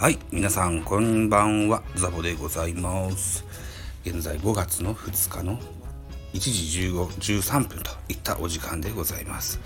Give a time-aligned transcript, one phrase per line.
[0.00, 3.44] はい、皆さんこんばんは、ザボでございます。
[4.04, 5.58] 現在5月の2日の
[6.32, 7.06] 1時15
[7.40, 9.58] 13分といったお時間でございます。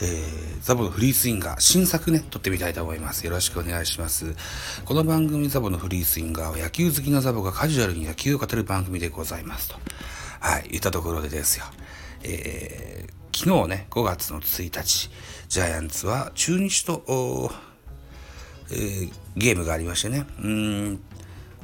[0.00, 3.26] えー、ザボのフリースインガー、新作ね、撮ってみたいと思います。
[3.26, 4.36] よろしくお願いします。
[4.84, 9.74] この番組ザボのフリースインガーは野球好きなザボがカジュアルに野球を語る番組でございますと。
[10.38, 11.64] はい、言ったところでですよ。
[12.22, 15.10] えー、昨日ね、5月の1日、
[15.48, 17.50] ジャイアンツは中日と、
[18.70, 21.00] えーゲームがありましてね、うん、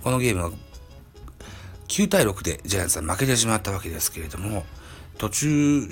[0.03, 0.51] このゲームは
[1.89, 4.65] 9対6でジャイアンツは負けてしまったわけですけれども、
[5.19, 5.89] 途中、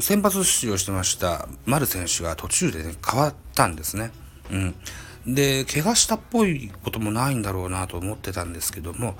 [0.00, 4.12] 先発出場してました丸選手が途中でね、変わったんですね。
[4.50, 5.34] うん。
[5.34, 9.16] で、怪我したっぽいこともないんだろうなと思ってたんですけども、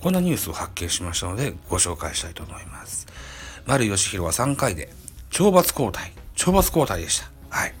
[0.00, 3.06] こんなニュースを発見しましたので、ご紹介したいと思います。
[3.66, 4.92] 丸義弘は3回で、
[5.30, 7.30] 懲罰交代、懲罰交代でした。
[7.50, 7.74] はい。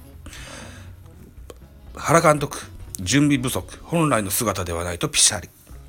[1.98, 2.58] 原監督、
[3.00, 5.48] 準備不足、本来の姿ではないとピシャリ。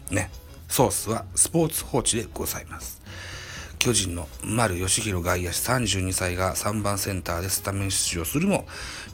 [0.09, 0.31] ね。
[0.69, 3.01] ソースはスポーツ報知でございます。
[3.77, 8.65] 巨人の丸義弘外野手32歳が3番センターでスタメン出場するも、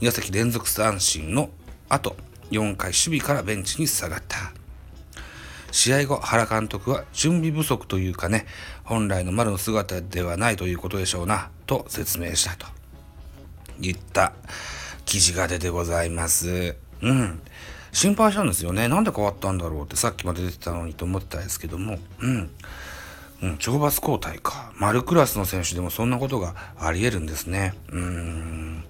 [0.02, 1.50] 2打席連続三振の
[1.89, 2.16] 後、
[2.52, 4.53] 4回守備からベンチに下がった。
[5.72, 8.45] 試合後、原監督は準備不足というかね、
[8.83, 12.67] 本来の丸の姿ではないということでしょうな、と説明したと。
[13.80, 14.33] 言った
[15.05, 16.75] 記事が出てございます。
[17.01, 17.41] うん。
[17.91, 18.87] 心配したんですよね。
[18.87, 22.49] なんで変わったんだろうってさっきまで出てたのにと思ってたんですけども、うん。
[23.43, 24.71] うん、懲罰交代か。
[24.77, 27.75] 丸クラスの選手でもそんなことがあり得るんですね。
[27.89, 28.83] うーん。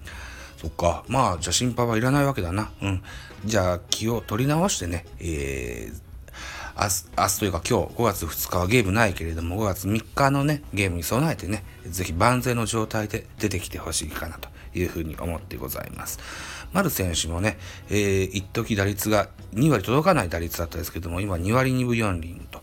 [0.56, 1.04] そっか。
[1.08, 2.70] まあ、じゃあ心配はいらないわけだな。
[2.80, 3.02] うん。
[3.44, 6.00] じゃあ気を取り直してね、えー、
[6.76, 16.18] 明日、明日というか今日5月2日はゲームないけれども5月3日のね、ゲームに備えてね、ぜひ万全の状態で出てきてほしいかなというふうに思ってございます。
[16.72, 17.58] 丸選手もね、
[17.88, 22.62] えー、一時打率が2割届かない打率だったですけども、今2割2分4厘と、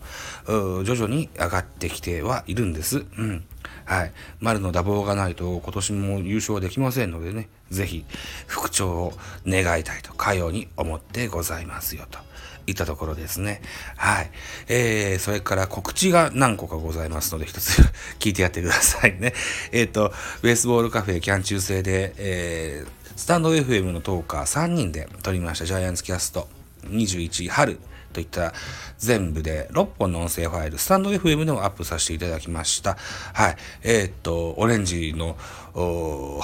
[0.84, 3.06] 徐々に上がってきてはいるんです。
[3.16, 3.44] うん。
[3.84, 4.12] はい。
[4.40, 8.04] 丸の打棒がないと今年も優勝できませんのでね、ぜひ
[8.46, 9.12] 復調を
[9.46, 12.18] 願いたいと、かように思ってございますよと。
[12.66, 13.60] いったところですね。
[13.96, 14.30] はい。
[14.68, 17.82] えー、それから告知が何個かございますので、一つ
[18.20, 19.34] 聞いてやってくださいね。
[19.72, 26.48] えっ、と、ベースボールカフェキャン中制で、えー、スタンド FM のトーカー3人で撮りましたジャイアンツキャスト
[26.86, 27.78] 21春
[28.12, 28.52] といった
[28.98, 32.96] 全部で6本の音声ファイル、スタンド FM でもアップさせていただきました。
[33.32, 33.56] はい。
[33.82, 35.36] えーっと、オレンジの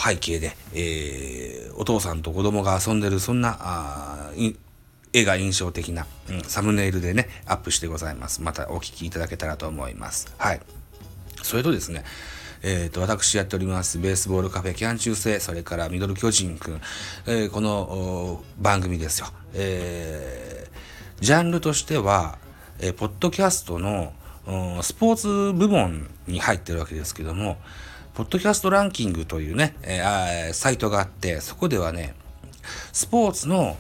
[0.03, 4.31] 背景で、えーお父さんと子供が遊んでる、そんな、あ
[5.13, 8.43] 絵が印象的な、うんサムネイルでね、アップしてございます。
[8.43, 10.35] またお聞きいただけたらと思います。
[10.39, 10.61] はい。
[11.43, 12.05] それとですね、
[12.63, 16.81] えっ、と、私やっております、ベースボールカフェキャン中世、それからミドル巨人くん、
[17.27, 19.29] えーこの番組ですよ。
[19.55, 20.79] えー
[21.21, 22.39] ジャンルとしては、
[22.81, 24.13] えーポッドキャストの
[24.83, 27.59] スポーツ部門に入ってるわけですけども、
[28.15, 32.17] ポッドキャストランキングというね、えーサイトがあって、そこではね、
[32.93, 33.77] スポーツの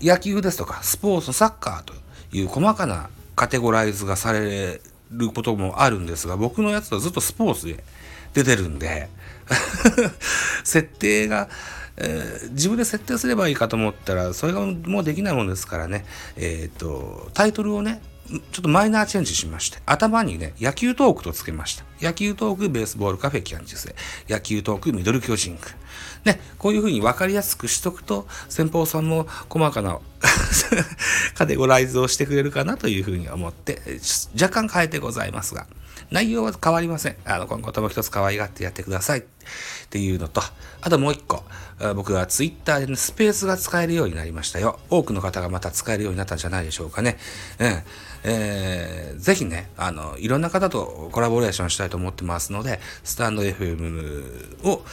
[0.00, 1.92] 野球ですとか、スポーツサッカーと
[2.34, 4.80] いう細かなカテゴライズがされ
[5.10, 7.84] ることもあるんですが、僕のやつはずっとスポーツで
[8.34, 9.08] 出てるんで、
[10.64, 11.48] 設定が、
[11.96, 16.04] えー自分で設定すればいいかと思ったら、それがもうできないもんですからね、
[16.36, 21.84] えっ、と、タイトルをね、ちょっとマイナーチェンジしまして、頭にね、野球トークとつけました。
[22.00, 23.94] 野球トーク、ベースボールカフェ、キャンチス
[24.28, 25.72] 野球トーク、ミドル巨人くん。
[26.24, 29.98] ね、こういうふうに分かりやすくしとくと、先方さんも細かな
[31.34, 33.82] カテゴライズをしてくれるかなというふうに思って、
[34.40, 35.66] 若干変えてございますが、
[36.10, 37.16] 内容は変わりません。
[37.26, 39.24] あの、今後とも一つ可愛がってやってください
[39.84, 40.42] っていうのと、
[40.80, 41.44] あともう一個、
[41.80, 44.78] あ僕はツイッターで、ね、スペースが使えるようになりましたよ。
[44.90, 47.18] 多くの方がまた使えるようになったんじゃないでしょうかね。
[47.58, 47.82] うん。
[48.24, 54.84] えーぜひね、あの、いろんな方とコラボレーションしたいと思ってますので、スタンド FM を、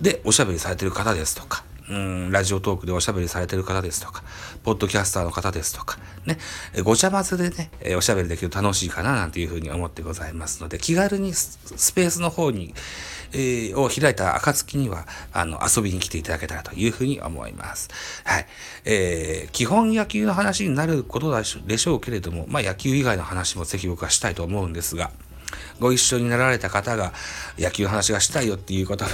[0.00, 4.22] でおしゃべりされてる方ですとか、うん、ラジオトークでおしゃべりされてる方ですとか、
[4.64, 6.38] ポッドキャスターの方ですとか、ね、
[6.82, 12.74] ごちゃ混ぜでね、おしゃべりできると楽しいかななんていうふうに思ってございますので、気軽にスペースの方に、
[13.32, 17.88] えーを開いた暁には、あの、遊びに来ていただけたらというふうに思います。
[18.24, 18.46] はい。
[18.84, 25.10] えー基本野球の話になることでしょでしょうけれども、まあ野球以外の話もぜひ僕はしたいと思うんですが、
[25.80, 27.12] ご一緒になられた方が
[27.58, 29.10] 野球の話がしたいよっていう方も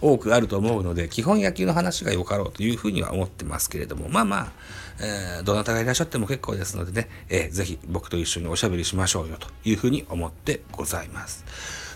[0.00, 4.52] 多くあると思うので、基本野球の話がよかろうというふうには思ってますけれども、まあまあ、
[5.00, 11.44] えーどなたがいらっしゃっても結構ですのでね、えーぜひ僕と一緒におしゃべりしましょうよというふうに思ってございます。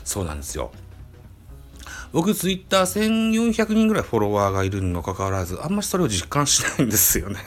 [0.04, 0.72] そうなんですよ。
[2.12, 7.38] 僕、ツイッター1400人ぐらいフォロワーがいるにもかかわらず、あんまりそれを実感しないんですよね。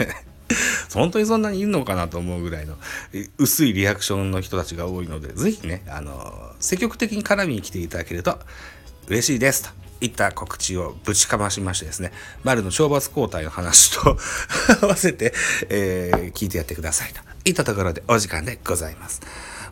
[0.93, 2.77] 本当にそんなにいるのかなと思うぐらいの
[3.37, 8.39] 薄いリアクションの人たちが多いので、ぜひね、あの、積極的に絡みに来ていただけると
[9.07, 9.81] 嬉しいですと。
[10.01, 12.11] いった告知をぶちかましましてですね、
[12.43, 14.17] 丸の懲罰交代の話と
[14.81, 15.31] 合わせて、
[15.69, 19.21] えー、聞いてやってくださいといったところでお時間でございます。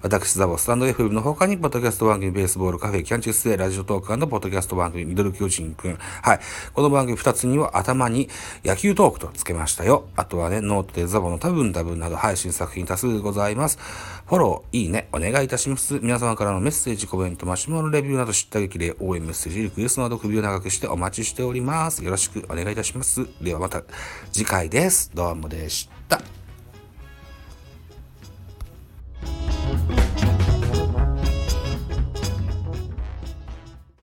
[0.02, 5.98] 私、ザボスタンド FM の他に、ポッドキャスト番組、ベースボールカフェ、キャンチステラジオトークポッドキャスト番組、ミドル巨人くん。
[5.98, 6.40] はい。
[6.74, 8.30] この番組2つには頭に
[8.64, 10.08] 野球トークとつけましたよ。
[10.16, 13.78] あとはね、ノートでザボの多分多分など配信作品多数ございます。
[14.26, 16.00] フォロー、いいね、お願いいたします。
[16.02, 22.06] 皆様からのメッセージ、コメント、マシュマロレビューなど知った激励、応援メッセージ、リクエストなど首を長くしてお待ちしております。
[22.06, 23.28] よろしくお願いいたします。
[23.42, 23.84] ではまた
[24.32, 25.12] 次回です。
[25.14, 26.39] どうもでした。